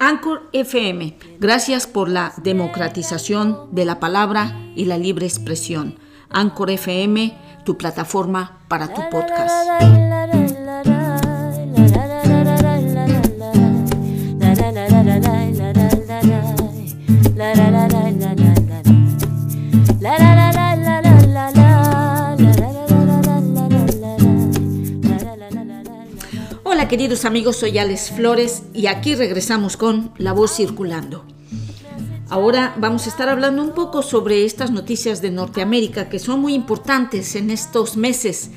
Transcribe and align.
Anchor 0.00 0.48
FM. 0.52 1.18
Gracias 1.38 1.86
por 1.86 2.08
la 2.08 2.32
democratización 2.38 3.68
de 3.70 3.84
la 3.84 4.00
palabra 4.00 4.56
y 4.74 4.86
la 4.86 4.96
libre 4.96 5.26
expresión. 5.26 5.98
Anchor 6.30 6.70
FM, 6.70 7.36
tu 7.66 7.76
plataforma 7.76 8.60
para 8.66 8.94
tu 8.94 9.02
podcast. 9.10 10.09
Queridos 26.90 27.24
amigos, 27.24 27.54
soy 27.54 27.78
Alex 27.78 28.10
Flores 28.10 28.64
y 28.74 28.88
aquí 28.88 29.14
regresamos 29.14 29.76
con 29.76 30.12
La 30.18 30.32
Voz 30.32 30.56
Circulando. 30.56 31.24
Ahora 32.28 32.74
vamos 32.78 33.06
a 33.06 33.10
estar 33.10 33.28
hablando 33.28 33.62
un 33.62 33.74
poco 33.74 34.02
sobre 34.02 34.44
estas 34.44 34.72
noticias 34.72 35.22
de 35.22 35.30
Norteamérica 35.30 36.08
que 36.08 36.18
son 36.18 36.40
muy 36.40 36.52
importantes 36.52 37.36
en 37.36 37.52
estos 37.52 37.96
meses 37.96 38.50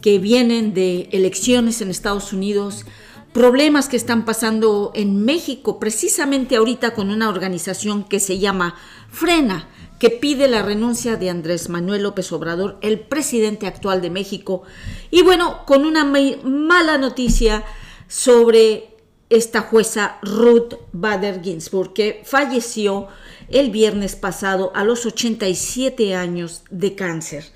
que 0.00 0.18
vienen 0.18 0.72
de 0.72 1.10
elecciones 1.12 1.82
en 1.82 1.90
Estados 1.90 2.32
Unidos, 2.32 2.86
problemas 3.34 3.90
que 3.90 3.98
están 3.98 4.24
pasando 4.24 4.90
en 4.94 5.22
México, 5.22 5.78
precisamente 5.78 6.56
ahorita 6.56 6.94
con 6.94 7.10
una 7.10 7.28
organización 7.28 8.02
que 8.04 8.18
se 8.18 8.38
llama 8.38 8.76
Frena, 9.10 9.68
que 10.04 10.10
pide 10.10 10.48
la 10.48 10.60
renuncia 10.60 11.16
de 11.16 11.30
Andrés 11.30 11.70
Manuel 11.70 12.02
López 12.02 12.30
Obrador, 12.30 12.76
el 12.82 13.00
presidente 13.00 13.66
actual 13.66 14.02
de 14.02 14.10
México. 14.10 14.62
Y 15.10 15.22
bueno, 15.22 15.64
con 15.64 15.86
una 15.86 16.04
mala 16.04 16.98
noticia 16.98 17.64
sobre 18.06 18.98
esta 19.30 19.62
jueza 19.62 20.18
Ruth 20.20 20.74
Bader 20.92 21.40
Ginsburg, 21.42 21.94
que 21.94 22.20
falleció 22.26 23.08
el 23.48 23.70
viernes 23.70 24.14
pasado 24.14 24.72
a 24.74 24.84
los 24.84 25.06
87 25.06 26.14
años 26.14 26.64
de 26.68 26.94
cáncer. 26.94 27.46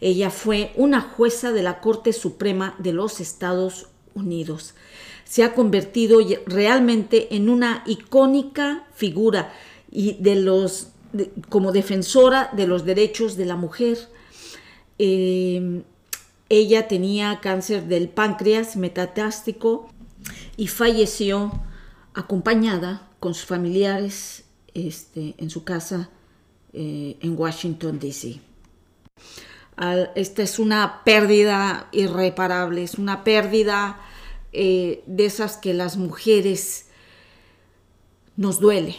Ella 0.00 0.30
fue 0.30 0.70
una 0.76 1.00
jueza 1.00 1.50
de 1.50 1.64
la 1.64 1.80
Corte 1.80 2.12
Suprema 2.12 2.76
de 2.78 2.92
los 2.92 3.18
Estados 3.18 3.88
Unidos. 4.14 4.74
Se 5.24 5.42
ha 5.42 5.52
convertido 5.52 6.20
realmente 6.46 7.34
en 7.34 7.48
una 7.50 7.82
icónica 7.86 8.86
figura 8.94 9.52
y 9.90 10.12
de 10.20 10.36
los 10.36 10.92
como 11.48 11.72
defensora 11.72 12.50
de 12.54 12.66
los 12.66 12.84
derechos 12.84 13.36
de 13.36 13.44
la 13.46 13.56
mujer. 13.56 13.98
Eh, 14.98 15.82
ella 16.48 16.88
tenía 16.88 17.40
cáncer 17.40 17.84
del 17.84 18.08
páncreas 18.08 18.76
metatástico 18.76 19.90
y 20.56 20.68
falleció 20.68 21.60
acompañada 22.14 23.08
con 23.20 23.34
sus 23.34 23.46
familiares 23.46 24.44
este, 24.74 25.34
en 25.38 25.50
su 25.50 25.64
casa 25.64 26.10
eh, 26.72 27.16
en 27.20 27.38
Washington, 27.38 27.98
D.C. 27.98 28.40
Esta 30.14 30.42
es 30.42 30.58
una 30.58 31.04
pérdida 31.04 31.88
irreparable, 31.92 32.82
es 32.82 32.94
una 32.94 33.22
pérdida 33.22 34.00
eh, 34.52 35.04
de 35.06 35.26
esas 35.26 35.56
que 35.56 35.72
las 35.72 35.96
mujeres 35.96 36.86
nos 38.36 38.58
duele, 38.58 38.96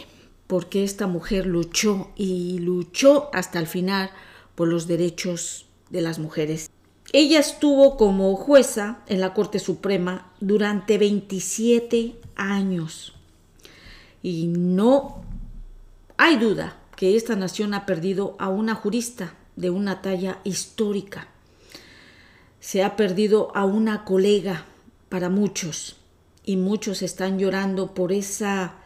porque 0.50 0.82
esta 0.82 1.06
mujer 1.06 1.46
luchó 1.46 2.10
y 2.16 2.58
luchó 2.58 3.30
hasta 3.32 3.60
el 3.60 3.68
final 3.68 4.10
por 4.56 4.66
los 4.66 4.88
derechos 4.88 5.66
de 5.90 6.00
las 6.00 6.18
mujeres. 6.18 6.68
Ella 7.12 7.38
estuvo 7.38 7.96
como 7.96 8.34
jueza 8.34 8.98
en 9.06 9.20
la 9.20 9.32
Corte 9.32 9.60
Suprema 9.60 10.32
durante 10.40 10.98
27 10.98 12.16
años 12.34 13.14
y 14.24 14.48
no 14.48 15.22
hay 16.16 16.36
duda 16.36 16.76
que 16.96 17.14
esta 17.14 17.36
nación 17.36 17.72
ha 17.72 17.86
perdido 17.86 18.34
a 18.40 18.48
una 18.48 18.74
jurista 18.74 19.34
de 19.54 19.70
una 19.70 20.02
talla 20.02 20.40
histórica. 20.42 21.28
Se 22.58 22.82
ha 22.82 22.96
perdido 22.96 23.52
a 23.54 23.66
una 23.66 24.04
colega 24.04 24.64
para 25.10 25.28
muchos 25.28 25.94
y 26.44 26.56
muchos 26.56 27.02
están 27.02 27.38
llorando 27.38 27.94
por 27.94 28.10
esa 28.10 28.79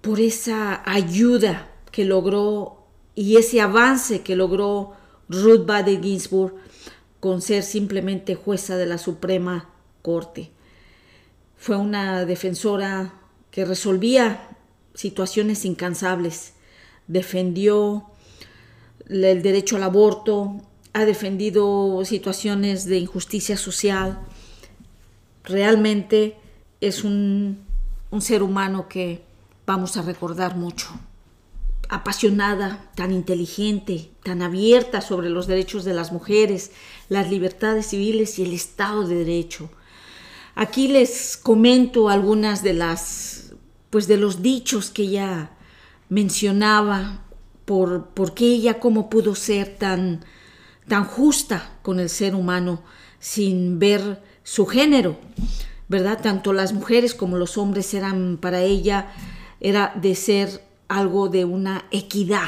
por 0.00 0.20
esa 0.20 0.82
ayuda 0.84 1.70
que 1.90 2.04
logró 2.04 2.86
y 3.14 3.36
ese 3.36 3.60
avance 3.60 4.20
que 4.20 4.36
logró 4.36 4.92
Ruth 5.28 5.66
Bader 5.66 6.00
Ginsburg 6.00 6.54
con 7.20 7.42
ser 7.42 7.62
simplemente 7.62 8.34
jueza 8.34 8.76
de 8.76 8.86
la 8.86 8.98
Suprema 8.98 9.70
Corte. 10.02 10.50
Fue 11.56 11.76
una 11.76 12.24
defensora 12.24 13.14
que 13.50 13.64
resolvía 13.64 14.48
situaciones 14.94 15.64
incansables, 15.64 16.52
defendió 17.06 18.10
el 19.08 19.42
derecho 19.42 19.76
al 19.76 19.82
aborto, 19.82 20.60
ha 20.92 21.04
defendido 21.04 22.04
situaciones 22.04 22.84
de 22.84 22.98
injusticia 22.98 23.56
social. 23.56 24.20
Realmente 25.44 26.36
es 26.80 27.04
un, 27.04 27.64
un 28.10 28.22
ser 28.22 28.42
humano 28.42 28.88
que 28.88 29.22
vamos 29.66 29.96
a 29.96 30.02
recordar 30.02 30.56
mucho 30.56 30.88
apasionada, 31.88 32.90
tan 32.94 33.12
inteligente, 33.12 34.10
tan 34.22 34.42
abierta 34.42 35.00
sobre 35.00 35.30
los 35.30 35.46
derechos 35.46 35.84
de 35.84 35.94
las 35.94 36.12
mujeres, 36.12 36.72
las 37.08 37.30
libertades 37.30 37.88
civiles 37.88 38.38
y 38.38 38.44
el 38.44 38.52
Estado 38.52 39.06
de 39.06 39.16
Derecho. 39.16 39.70
Aquí 40.54 40.88
les 40.88 41.36
comento 41.36 42.08
algunas 42.08 42.62
de 42.62 42.72
las, 42.72 43.54
pues 43.90 44.08
de 44.08 44.16
los 44.16 44.42
dichos 44.42 44.90
que 44.90 45.02
ella 45.02 45.50
mencionaba, 46.08 47.22
por, 47.64 48.06
por 48.10 48.32
qué 48.32 48.46
ella 48.46 48.78
cómo 48.78 49.10
pudo 49.10 49.34
ser 49.34 49.76
tan, 49.76 50.24
tan 50.88 51.04
justa 51.04 51.78
con 51.82 51.98
el 51.98 52.08
ser 52.08 52.34
humano 52.34 52.82
sin 53.18 53.78
ver 53.78 54.22
su 54.44 54.66
género, 54.66 55.18
¿verdad? 55.88 56.20
Tanto 56.22 56.52
las 56.52 56.72
mujeres 56.72 57.14
como 57.14 57.36
los 57.36 57.58
hombres 57.58 57.92
eran 57.92 58.38
para 58.40 58.62
ella, 58.62 59.12
era 59.66 59.92
de 59.96 60.14
ser 60.14 60.62
algo 60.86 61.28
de 61.28 61.44
una 61.44 61.86
equidad. 61.90 62.46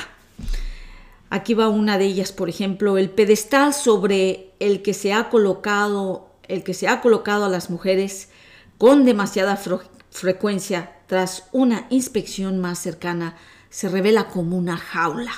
Aquí 1.31 1.53
va 1.53 1.69
una 1.69 1.99
de 1.99 2.05
ellas, 2.05 2.31
por 2.31 2.49
ejemplo, 2.49 2.97
el 2.97 3.11
pedestal 3.11 3.75
sobre 3.75 4.53
el 4.61 4.83
que 4.83 4.95
se 4.95 5.13
ha 5.13 5.29
colocado, 5.29 6.29
el 6.47 6.63
que 6.63 6.75
se 6.75 6.87
ha 6.87 7.01
colocado 7.01 7.47
a 7.47 7.49
las 7.49 7.71
mujeres 7.71 8.29
con 8.79 9.05
demasiada 9.05 9.61
frecuencia 10.11 10.93
tras 11.09 11.49
una 11.51 11.89
inspección 11.91 12.61
más 12.61 12.79
cercana 12.79 13.37
se 13.69 13.89
revela 13.89 14.29
como 14.29 14.57
una 14.57 14.77
jaula. 14.77 15.33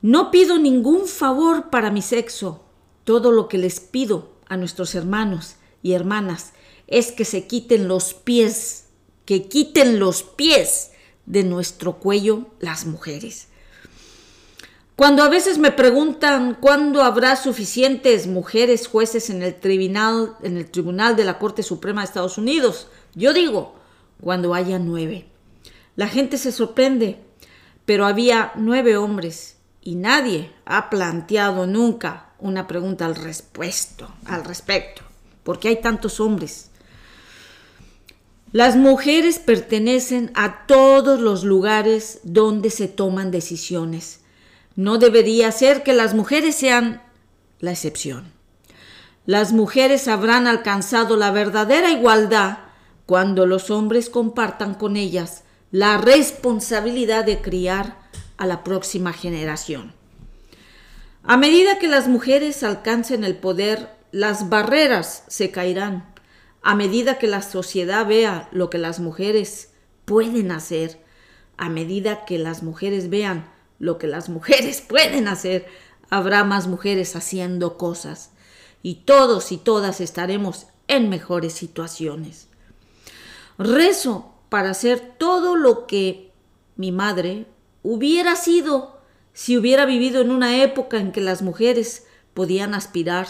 No 0.00 0.32
pido 0.32 0.58
ningún 0.58 1.06
favor 1.06 1.70
para 1.70 1.92
mi 1.92 2.02
sexo. 2.02 2.64
Todo 3.04 3.30
lo 3.30 3.46
que 3.46 3.58
les 3.58 3.78
pido 3.78 4.32
a 4.48 4.56
nuestros 4.56 4.96
hermanos 4.96 5.54
y 5.84 5.92
hermanas 5.92 6.52
es 6.88 7.12
que 7.12 7.24
se 7.24 7.46
quiten 7.46 7.86
los 7.86 8.12
pies, 8.12 8.81
que 9.32 9.48
quiten 9.48 9.98
los 9.98 10.24
pies 10.24 10.90
de 11.24 11.42
nuestro 11.42 11.98
cuello 12.00 12.48
las 12.60 12.84
mujeres. 12.84 13.48
Cuando 14.94 15.22
a 15.22 15.30
veces 15.30 15.56
me 15.56 15.70
preguntan 15.72 16.58
cuándo 16.60 17.00
habrá 17.00 17.36
suficientes 17.36 18.26
mujeres 18.26 18.86
jueces 18.86 19.30
en 19.30 19.42
el 19.42 19.54
tribunal, 19.54 20.36
en 20.42 20.58
el 20.58 20.70
tribunal 20.70 21.16
de 21.16 21.24
la 21.24 21.38
Corte 21.38 21.62
Suprema 21.62 22.02
de 22.02 22.08
Estados 22.08 22.36
Unidos, 22.36 22.88
yo 23.14 23.32
digo, 23.32 23.74
cuando 24.20 24.52
haya 24.52 24.78
nueve. 24.78 25.30
La 25.96 26.08
gente 26.08 26.36
se 26.36 26.52
sorprende, 26.52 27.18
pero 27.86 28.04
había 28.04 28.52
nueve 28.56 28.98
hombres 28.98 29.56
y 29.80 29.94
nadie 29.94 30.52
ha 30.66 30.90
planteado 30.90 31.66
nunca 31.66 32.34
una 32.38 32.66
pregunta 32.66 33.06
al 33.06 33.14
respecto, 33.14 34.12
al 34.26 34.44
respecto, 34.44 35.00
porque 35.42 35.68
hay 35.68 35.80
tantos 35.80 36.20
hombres. 36.20 36.68
Las 38.52 38.76
mujeres 38.76 39.38
pertenecen 39.38 40.30
a 40.34 40.66
todos 40.66 41.18
los 41.18 41.42
lugares 41.42 42.20
donde 42.22 42.68
se 42.68 42.86
toman 42.86 43.30
decisiones. 43.30 44.20
No 44.76 44.98
debería 44.98 45.50
ser 45.52 45.82
que 45.82 45.94
las 45.94 46.12
mujeres 46.12 46.56
sean 46.56 47.02
la 47.60 47.70
excepción. 47.70 48.30
Las 49.24 49.54
mujeres 49.54 50.06
habrán 50.06 50.46
alcanzado 50.46 51.16
la 51.16 51.30
verdadera 51.30 51.90
igualdad 51.90 52.58
cuando 53.06 53.46
los 53.46 53.70
hombres 53.70 54.10
compartan 54.10 54.74
con 54.74 54.96
ellas 54.96 55.44
la 55.70 55.96
responsabilidad 55.96 57.24
de 57.24 57.40
criar 57.40 57.96
a 58.36 58.46
la 58.46 58.64
próxima 58.64 59.14
generación. 59.14 59.94
A 61.22 61.38
medida 61.38 61.78
que 61.78 61.88
las 61.88 62.06
mujeres 62.06 62.62
alcancen 62.62 63.24
el 63.24 63.36
poder, 63.36 63.88
las 64.10 64.50
barreras 64.50 65.24
se 65.28 65.50
caerán 65.50 66.11
a 66.62 66.74
medida 66.74 67.18
que 67.18 67.26
la 67.26 67.42
sociedad 67.42 68.06
vea 68.06 68.48
lo 68.52 68.70
que 68.70 68.78
las 68.78 69.00
mujeres 69.00 69.72
pueden 70.04 70.52
hacer, 70.52 71.00
a 71.56 71.68
medida 71.68 72.24
que 72.24 72.38
las 72.38 72.62
mujeres 72.62 73.10
vean 73.10 73.50
lo 73.78 73.98
que 73.98 74.06
las 74.06 74.28
mujeres 74.28 74.80
pueden 74.88 75.28
hacer, 75.28 75.66
habrá 76.10 76.44
más 76.44 76.66
mujeres 76.66 77.16
haciendo 77.16 77.76
cosas 77.76 78.30
y 78.82 78.96
todos 79.06 79.52
y 79.52 79.58
todas 79.58 80.00
estaremos 80.00 80.66
en 80.88 81.08
mejores 81.08 81.52
situaciones. 81.52 82.48
Rezo 83.58 84.32
para 84.48 84.74
ser 84.74 85.00
todo 85.00 85.56
lo 85.56 85.86
que 85.86 86.32
mi 86.76 86.92
madre 86.92 87.46
hubiera 87.82 88.36
sido 88.36 89.00
si 89.32 89.56
hubiera 89.56 89.86
vivido 89.86 90.20
en 90.20 90.30
una 90.30 90.62
época 90.62 90.98
en 90.98 91.12
que 91.12 91.20
las 91.20 91.42
mujeres 91.42 92.06
podían 92.34 92.74
aspirar 92.74 93.26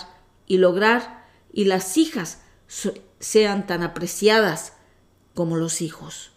y 0.46 0.58
lograr 0.58 1.25
y 1.52 1.64
las 1.64 1.96
hijas 1.96 2.43
sean 3.23 3.67
tan 3.67 3.83
apreciadas 3.83 4.75
como 5.35 5.57
los 5.57 5.81
hijos. 5.81 6.33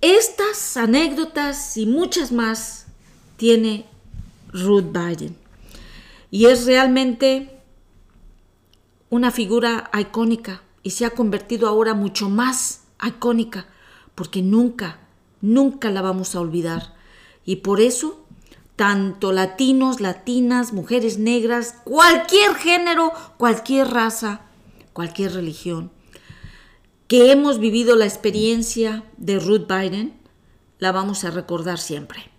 Estas 0.00 0.76
anécdotas 0.76 1.76
y 1.76 1.86
muchas 1.86 2.32
más 2.32 2.86
tiene 3.36 3.86
Ruth 4.52 4.90
Biden 4.92 5.36
y 6.30 6.46
es 6.46 6.66
realmente 6.66 7.60
una 9.10 9.30
figura 9.30 9.90
icónica 9.98 10.62
y 10.82 10.90
se 10.90 11.06
ha 11.06 11.10
convertido 11.10 11.68
ahora 11.68 11.94
mucho 11.94 12.28
más 12.28 12.82
icónica 13.06 13.66
porque 14.14 14.42
nunca, 14.42 14.98
nunca 15.40 15.90
la 15.90 16.02
vamos 16.02 16.34
a 16.34 16.40
olvidar. 16.40 16.94
Y 17.44 17.56
por 17.56 17.80
eso, 17.80 18.24
tanto 18.76 19.32
latinos, 19.32 20.00
latinas, 20.00 20.72
mujeres 20.72 21.18
negras, 21.18 21.76
cualquier 21.84 22.54
género, 22.54 23.12
cualquier 23.36 23.88
raza, 23.88 24.40
cualquier 24.94 25.34
religión, 25.34 25.92
que 27.06 27.30
hemos 27.30 27.58
vivido 27.58 27.96
la 27.96 28.06
experiencia 28.06 29.04
de 29.18 29.38
Ruth 29.38 29.68
Biden, 29.68 30.14
la 30.78 30.90
vamos 30.90 31.24
a 31.24 31.30
recordar 31.30 31.78
siempre. 31.78 32.30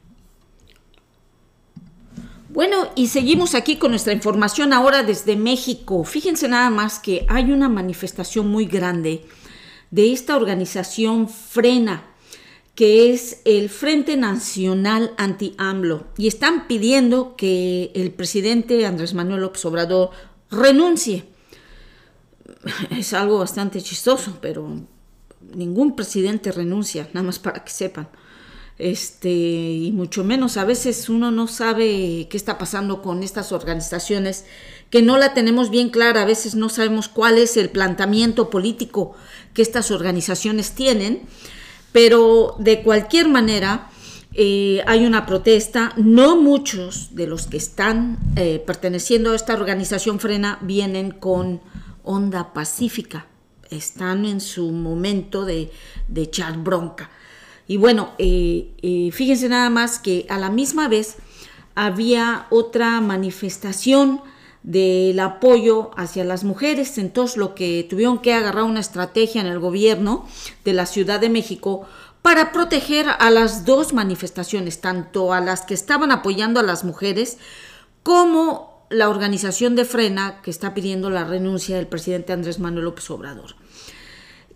Bueno, 2.50 2.88
y 2.96 3.08
seguimos 3.08 3.54
aquí 3.54 3.76
con 3.76 3.92
nuestra 3.92 4.14
información 4.14 4.72
ahora 4.72 5.04
desde 5.04 5.36
México. 5.36 6.06
Fíjense 6.06 6.48
nada 6.48 6.70
más 6.70 7.00
que 7.00 7.26
hay 7.28 7.52
una 7.52 7.68
manifestación 7.68 8.48
muy 8.48 8.66
grande 8.66 9.26
de 9.92 10.14
esta 10.14 10.38
organización 10.38 11.28
Frena, 11.28 12.06
que 12.74 13.12
es 13.12 13.42
el 13.44 13.70
Frente 13.70 14.16
Nacional 14.16 15.14
Anti-AMLO, 15.18 16.08
y 16.18 16.28
están 16.28 16.66
pidiendo 16.68 17.36
que 17.36 17.92
el 17.94 18.12
presidente 18.12 18.86
Andrés 18.86 19.14
Manuel 19.14 19.42
López 19.42 19.66
Obrador 19.66 20.12
renuncie. 20.50 21.35
Es 22.90 23.14
algo 23.14 23.40
bastante 23.40 23.82
chistoso, 23.82 24.38
pero 24.42 24.68
ningún 25.54 25.96
presidente 25.96 26.52
renuncia, 26.52 27.08
nada 27.14 27.28
más 27.28 27.40
para 27.40 27.64
que 27.64 27.72
sepan. 27.72 28.08
Este, 28.78 29.30
y 29.30 29.94
mucho 29.94 30.26
menos 30.26 30.58
a 30.58 30.66
veces 30.66 31.08
uno 31.08 31.32
no 31.32 31.48
sabe 31.48 32.28
qué 32.30 32.36
está 32.36 32.58
pasando 32.58 33.02
con 33.02 33.24
estas 33.24 33.54
organizaciones, 33.54 34.46
que 34.90 35.02
no 35.02 35.18
la 35.18 35.34
tenemos 35.34 35.70
bien 35.70 35.90
clara, 35.90 36.24
a 36.24 36.26
veces 36.26 36.56
no 36.56 36.68
sabemos 36.68 37.08
cuál 37.08 37.38
es 37.38 37.56
el 37.56 37.70
planteamiento 37.70 38.50
político 38.50 39.16
que 39.54 39.62
estas 39.62 39.92
organizaciones 39.92 40.72
tienen, 40.72 41.22
pero 41.94 42.56
de 42.60 42.84
cualquier 42.84 43.30
manera 43.30 43.90
eh, 44.34 44.84
hay 44.86 45.06
una 45.06 45.26
protesta, 45.26 45.94
no 45.96 46.36
muchos 46.36 47.16
de 47.16 47.28
los 47.28 47.48
que 47.48 47.56
están 47.56 48.20
eh, 48.36 48.62
perteneciendo 48.66 49.32
a 49.32 49.36
esta 49.38 49.54
organización 49.54 50.20
frena 50.20 50.60
vienen 50.62 51.12
con 51.12 51.62
onda 52.06 52.54
pacífica, 52.54 53.28
están 53.70 54.26
en 54.26 54.40
su 54.40 54.72
momento 54.72 55.44
de, 55.46 55.72
de 56.08 56.22
echar 56.22 56.58
bronca. 56.58 57.10
Y 57.68 57.78
bueno, 57.78 58.12
eh, 58.18 58.74
eh, 58.82 59.10
fíjense 59.12 59.50
nada 59.50 59.70
más 59.70 60.00
que 60.00 60.26
a 60.30 60.38
la 60.38 60.50
misma 60.50 60.88
vez 60.88 61.18
había 61.74 62.48
otra 62.52 63.02
manifestación 63.02 64.22
del 64.64 65.20
apoyo 65.20 65.92
hacia 65.96 66.24
las 66.24 66.44
mujeres, 66.44 66.98
entonces 66.98 67.38
lo 67.38 67.54
que 67.54 67.86
tuvieron 67.88 68.20
que 68.20 68.34
agarrar 68.34 68.64
una 68.64 68.80
estrategia 68.80 69.42
en 69.42 69.48
el 69.48 69.60
gobierno 69.60 70.26
de 70.64 70.74
la 70.74 70.88
Ciudad 70.88 71.20
de 71.20 71.30
México 71.30 71.86
para 72.24 72.52
proteger 72.52 73.06
a 73.20 73.30
las 73.30 73.66
dos 73.66 73.94
manifestaciones, 73.94 74.82
tanto 74.82 75.34
a 75.34 75.42
las 75.42 75.62
que 75.62 75.76
estaban 75.76 76.12
apoyando 76.12 76.60
a 76.60 76.64
las 76.64 76.84
mujeres 76.84 77.38
como 78.02 78.75
la 78.90 79.10
organización 79.10 79.76
de 79.76 79.86
Frena 79.86 80.42
que 80.42 80.52
está 80.52 80.74
pidiendo 80.74 81.10
la 81.10 81.24
renuncia 81.24 81.78
del 81.78 81.88
presidente 81.88 82.34
Andrés 82.34 82.60
Manuel 82.60 82.86
López 82.86 83.10
Obrador. 83.10 83.56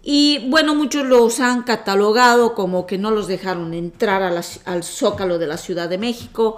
Y 0.01 0.47
bueno, 0.49 0.75
muchos 0.75 1.05
los 1.05 1.39
han 1.39 1.63
catalogado 1.63 2.55
como 2.55 2.85
que 2.85 2.97
no 2.97 3.11
los 3.11 3.27
dejaron 3.27 3.73
entrar 3.73 4.23
al 4.23 4.83
zócalo 4.83 5.37
de 5.37 5.47
la 5.47 5.57
Ciudad 5.57 5.89
de 5.89 5.97
México. 5.97 6.57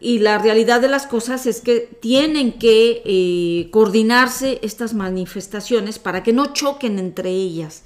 Y 0.00 0.18
la 0.18 0.38
realidad 0.38 0.80
de 0.80 0.88
las 0.88 1.06
cosas 1.06 1.46
es 1.46 1.62
que 1.62 1.80
tienen 2.00 2.58
que 2.58 3.02
eh, 3.06 3.70
coordinarse 3.70 4.58
estas 4.62 4.92
manifestaciones 4.92 5.98
para 5.98 6.22
que 6.22 6.34
no 6.34 6.52
choquen 6.52 6.98
entre 6.98 7.30
ellas. 7.30 7.84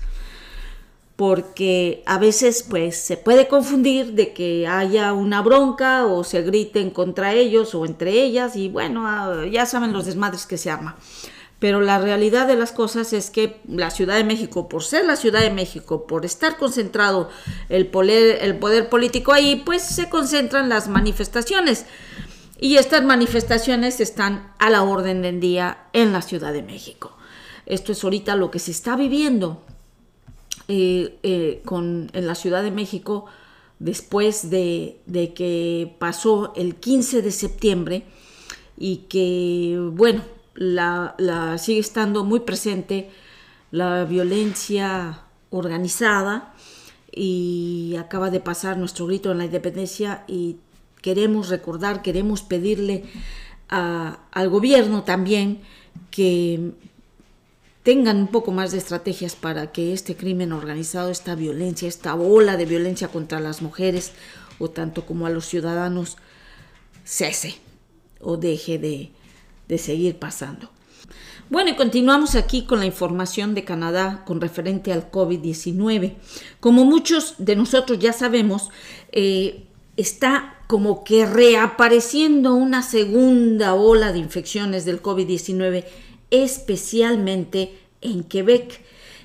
Porque 1.19 2.05
a 2.07 2.17
veces 2.17 2.63
pues 2.63 2.97
se 2.97 3.17
puede 3.17 3.49
confundir 3.49 4.13
de 4.13 4.33
que 4.33 4.69
haya 4.69 5.13
una 5.13 5.43
bronca 5.43 6.07
o 6.07 6.23
se 6.23 6.43
griten 6.43 6.91
contra 6.91 7.35
ellos 7.35 7.75
o 7.75 7.85
entre 7.85 8.13
ellas 8.13 8.55
y 8.55 8.69
bueno, 8.69 9.03
ah, 9.05 9.45
ya 9.51 9.67
saben 9.67 9.93
los 9.93 10.07
desmadres 10.07 10.47
que 10.47 10.57
se 10.57 10.71
arma. 10.71 10.97
Pero 11.59 11.81
la 11.81 11.99
realidad 11.99 12.47
de 12.47 12.55
las 12.55 12.71
cosas 12.71 13.13
es 13.13 13.31
que 13.31 13.61
la 13.67 13.91
Ciudad 13.91 14.15
de 14.15 14.23
México, 14.23 14.69
por 14.69 14.85
ser 14.85 15.07
la 15.07 15.17
Ciudad 15.17 15.41
de 15.41 15.51
México, 15.51 16.07
por 16.07 16.25
estar 16.25 16.57
concentrado 16.57 17.31
el 17.69 17.89
poder, 17.89 18.39
el 18.43 18.57
poder 18.57 18.89
político 18.89 19.33
ahí, 19.33 19.57
pues 19.67 19.83
se 19.83 20.09
concentran 20.09 20.69
las 20.69 20.87
manifestaciones. 20.87 21.87
Y 22.61 22.77
estas 22.77 23.03
manifestaciones 23.03 23.99
están 23.99 24.53
a 24.61 24.71
la 24.71 24.85
orden 24.85 25.23
del 25.23 25.41
día 25.41 25.79
en 25.93 26.13
la 26.13 26.23
Ciudad 26.23 26.53
de 26.53 26.63
México. 26.63 27.17
Esto 27.67 27.91
es 27.91 28.05
ahorita 28.05 28.37
lo 28.37 28.53
que 28.53 28.61
se 28.61 28.71
está 28.71 28.95
viviendo 28.95 29.65
eh, 30.69 31.19
eh, 31.23 31.63
con, 31.65 32.11
en 32.13 32.27
la 32.27 32.35
Ciudad 32.35 32.63
de 32.63 32.71
México 32.71 33.27
después 33.79 34.51
de, 34.51 35.01
de 35.07 35.33
que 35.35 35.97
pasó 35.99 36.53
el 36.57 36.77
15 36.77 37.23
de 37.23 37.31
septiembre 37.31 38.05
y 38.77 38.99
que, 39.09 39.79
bueno, 39.93 40.23
la, 40.55 41.57
sigue 41.59 41.81
estando 41.81 42.25
muy 42.25 42.41
presente 42.41 43.11
la 43.71 44.05
violencia 44.05 45.21
organizada 45.51 46.55
y 47.13 47.97
acaba 47.99 48.31
de 48.31 48.41
pasar 48.41 48.77
nuestro 48.77 49.07
grito 49.07 49.31
en 49.33 49.39
la 49.39 49.45
independencia 49.45 50.25
y 50.27 50.57
queremos 51.03 51.49
recordar, 51.49 52.03
queremos 52.03 52.43
pedirle 52.43 53.05
al 53.69 54.49
gobierno 54.49 55.05
también 55.05 55.61
que 56.11 56.73
tengan 57.89 58.19
un 58.19 58.27
poco 58.27 58.53
más 58.53 58.73
de 58.73 58.77
estrategias 58.77 59.35
para 59.35 59.73
que 59.73 59.95
este 59.95 60.15
crimen 60.15 60.53
organizado, 60.53 61.09
esta 61.09 61.35
violencia, 61.35 61.89
esta 61.89 62.15
ola 62.17 62.59
de 62.59 62.67
violencia 62.67 63.09
contra 63.09 63.41
las 63.41 63.63
mujeres 63.63 64.13
o 64.59 64.69
tanto 64.69 65.07
como 65.07 65.25
a 65.25 65.31
los 65.31 65.47
ciudadanos 65.47 66.19
cese 67.03 67.55
o 68.21 68.37
deje 68.37 68.77
de, 68.79 69.11
de 69.69 69.79
seguir 69.79 70.19
pasando. 70.19 70.69
Bueno, 71.49 71.71
y 71.71 71.77
continuamos 71.77 72.35
aquí 72.35 72.67
con 72.67 72.79
la 72.79 72.85
información 72.85 73.55
de 73.55 73.65
Canadá 73.65 74.23
con 74.27 74.43
referente 74.43 74.93
al 74.93 75.11
COVID-19. 75.11 76.17
Como 76.61 76.85
muchos 76.85 77.37
de 77.39 77.57
nosotros 77.57 77.99
ya 77.99 78.13
sabemos, 78.13 78.69
eh, 79.13 79.65
está 79.97 80.59
como 80.67 81.05
que 81.05 81.25
reapareciendo 81.25 82.55
una 82.55 82.83
segunda 82.83 83.73
ola 83.73 84.13
de 84.13 84.19
infecciones 84.19 84.85
del 84.85 85.01
COVID-19, 85.01 85.87
especialmente 86.31 87.79
en 88.01 88.25
Quebec, 88.25 88.81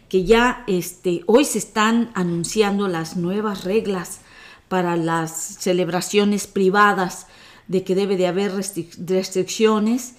que 0.10 0.24
ya 0.26 0.64
este, 0.68 1.24
hoy 1.26 1.46
se 1.46 1.58
están 1.58 2.12
anunciando 2.14 2.88
las 2.88 3.16
nuevas 3.16 3.64
reglas 3.64 4.22
para 4.68 4.96
las 4.96 5.32
celebraciones 5.32 6.48
privadas, 6.48 7.28
de 7.68 7.84
que 7.84 7.96
debe 7.96 8.18
de 8.18 8.28
haber 8.28 8.54
restricciones 8.54 10.16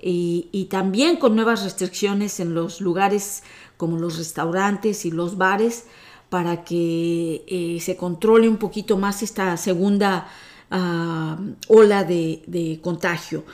y, 0.00 0.68
también 0.70 1.16
con 1.16 1.34
nuevas 1.34 1.62
restricciones 1.64 2.40
en 2.40 2.54
los 2.54 2.80
lugares 2.80 3.42
como 3.76 3.98
los 3.98 4.18
restaurantes 4.18 5.04
y 5.04 5.10
los 5.10 5.36
bares 5.36 5.84
para 6.28 6.64
que 6.64 7.44
eh, 7.46 7.78
se 7.80 7.96
controle 7.96 8.48
un 8.48 8.58
poquito 8.58 8.98
más 8.98 9.22
esta 9.22 9.56
segunda 9.56 10.28
ah, 10.70 11.38
ola 11.68 12.04
de, 12.04 12.80
contagio. 12.82 13.44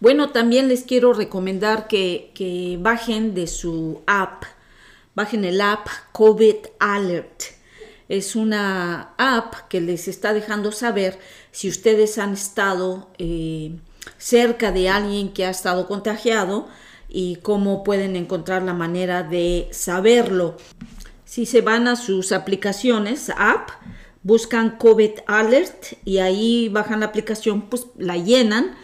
Bueno, 0.00 0.30
también 0.30 0.68
les 0.68 0.82
quiero 0.82 1.12
recomendar 1.12 1.88
que, 1.88 2.32
que 2.34 2.78
bajen 2.80 3.34
de 3.34 3.46
su 3.46 4.02
app, 4.06 4.44
bajen 5.14 5.44
el 5.44 5.60
app 5.60 5.86
COVID 6.12 6.56
Alert. 6.78 7.42
Es 8.08 8.36
una 8.36 9.14
app 9.18 9.68
que 9.68 9.80
les 9.80 10.06
está 10.06 10.32
dejando 10.32 10.70
saber 10.70 11.18
si 11.50 11.68
ustedes 11.68 12.18
han 12.18 12.34
estado 12.34 13.10
eh, 13.18 13.72
cerca 14.18 14.70
de 14.70 14.88
alguien 14.88 15.32
que 15.32 15.44
ha 15.44 15.50
estado 15.50 15.88
contagiado 15.88 16.68
y 17.08 17.36
cómo 17.36 17.82
pueden 17.82 18.14
encontrar 18.14 18.62
la 18.62 18.74
manera 18.74 19.22
de 19.22 19.68
saberlo. 19.72 20.56
Si 21.24 21.46
se 21.46 21.60
van 21.60 21.88
a 21.88 21.96
sus 21.96 22.30
aplicaciones, 22.32 23.30
app, 23.36 23.70
buscan 24.26 24.70
COVID 24.70 25.20
Alert 25.28 25.98
y 26.04 26.18
ahí 26.18 26.68
bajan 26.68 26.98
la 26.98 27.06
aplicación, 27.06 27.70
pues 27.70 27.86
la 27.96 28.16
llenan 28.16 28.74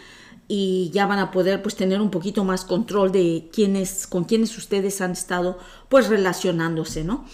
y 0.47 0.89
ya 0.93 1.05
van 1.05 1.19
a 1.19 1.31
poder 1.31 1.61
pues 1.61 1.75
tener 1.75 1.99
un 1.99 2.11
poquito 2.11 2.45
más 2.45 2.63
control 2.63 3.11
de 3.11 3.49
quiénes 3.51 4.07
con 4.07 4.23
quiénes 4.23 4.57
ustedes 4.57 5.01
han 5.01 5.11
estado 5.11 5.59
pues 5.89 6.07
relacionándose, 6.07 7.03
¿no? 7.03 7.25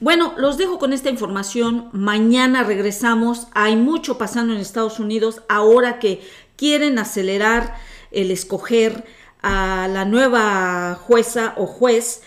Bueno, 0.00 0.34
los 0.36 0.58
dejo 0.58 0.78
con 0.78 0.92
esta 0.92 1.10
información. 1.10 1.88
Mañana 1.90 2.62
regresamos. 2.62 3.48
Hay 3.52 3.74
mucho 3.74 4.16
pasando 4.16 4.54
en 4.54 4.60
Estados 4.60 5.00
Unidos 5.00 5.42
ahora 5.48 5.98
que 5.98 6.20
quieren 6.54 7.00
acelerar 7.00 7.74
el 8.12 8.30
escoger 8.30 9.04
a 9.42 9.88
la 9.88 10.04
nueva 10.04 10.94
jueza 10.94 11.54
o 11.56 11.66
juez 11.66 12.22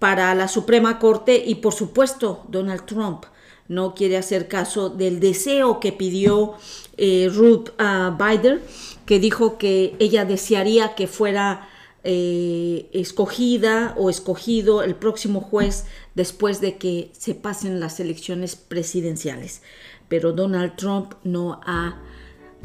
para 0.00 0.34
la 0.34 0.48
Suprema 0.48 0.98
Corte 0.98 1.40
y 1.46 1.56
por 1.56 1.74
supuesto 1.74 2.44
Donald 2.48 2.86
Trump 2.86 3.26
no 3.70 3.94
quiere 3.94 4.16
hacer 4.16 4.48
caso 4.48 4.90
del 4.90 5.20
deseo 5.20 5.78
que 5.78 5.92
pidió 5.92 6.54
eh, 6.96 7.30
Ruth 7.32 7.68
uh, 7.78 8.10
Biden, 8.18 8.60
que 9.06 9.20
dijo 9.20 9.58
que 9.58 9.94
ella 10.00 10.24
desearía 10.24 10.96
que 10.96 11.06
fuera 11.06 11.68
eh, 12.02 12.90
escogida 12.92 13.94
o 13.96 14.10
escogido 14.10 14.82
el 14.82 14.96
próximo 14.96 15.40
juez 15.40 15.84
después 16.16 16.60
de 16.60 16.78
que 16.78 17.12
se 17.16 17.36
pasen 17.36 17.78
las 17.78 18.00
elecciones 18.00 18.56
presidenciales. 18.56 19.62
Pero 20.08 20.32
Donald 20.32 20.74
Trump 20.74 21.14
no 21.22 21.60
ha, 21.64 22.02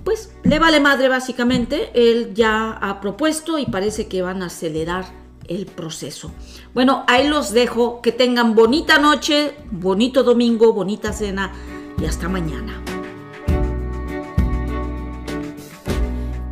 pues 0.04 0.32
le 0.44 0.58
vale 0.58 0.80
madre 0.80 1.08
básicamente, 1.08 1.92
él 1.94 2.34
ya 2.34 2.72
ha 2.72 3.00
propuesto 3.00 3.60
y 3.60 3.68
parece 3.68 4.08
que 4.08 4.24
van 4.24 4.42
a 4.42 4.48
acelerar 4.48 5.25
el 5.48 5.66
proceso. 5.66 6.32
Bueno, 6.74 7.04
ahí 7.08 7.28
los 7.28 7.52
dejo, 7.52 8.02
que 8.02 8.12
tengan 8.12 8.56
bonita 8.56 8.98
noche, 8.98 9.56
bonito 9.72 10.24
domingo, 10.24 10.74
bonita 10.74 11.14
cena 11.14 11.52
y 12.00 12.06
hasta 12.06 12.28
mañana. 12.30 12.82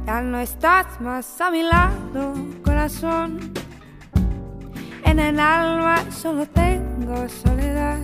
Ya 0.06 0.22
no 0.22 0.40
estás 0.40 1.00
más 1.02 1.42
a 1.42 1.50
mi 1.50 1.64
lado, 1.64 2.34
corazón. 2.64 3.54
En 5.06 5.20
el 5.20 5.40
alma 5.40 6.04
solo 6.12 6.46
tengo 6.48 7.28
soledad. 7.30 8.00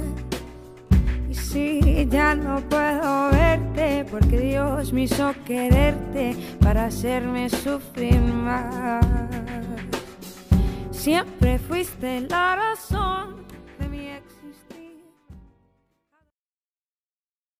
Y 1.29 1.35
si 1.35 2.07
ya 2.09 2.35
no 2.35 2.61
puedo 2.69 3.31
verte, 3.31 4.05
porque 4.09 4.39
Dios 4.39 4.91
me 4.93 5.03
hizo 5.03 5.33
quererte 5.45 6.35
para 6.61 6.85
hacerme 6.85 7.49
sufrir 7.49 8.19
más. 8.19 9.38
Siempre 10.99 11.57
fuiste 11.59 12.19
la 12.29 12.57
razón. 12.57 12.88